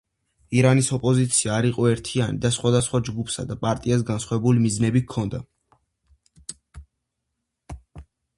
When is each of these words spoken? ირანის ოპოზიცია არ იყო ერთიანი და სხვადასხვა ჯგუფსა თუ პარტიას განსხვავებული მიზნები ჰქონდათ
ირანის 0.59 0.87
ოპოზიცია 0.95 1.51
არ 1.55 1.67
იყო 1.71 1.83
ერთიანი 1.89 2.39
და 2.45 2.51
სხვადასხვა 2.55 3.01
ჯგუფსა 3.09 3.45
თუ 3.51 3.59
პარტიას 3.67 4.03
განსხვავებული 4.09 4.65
მიზნები 4.65 5.03
ჰქონდათ 5.05 6.81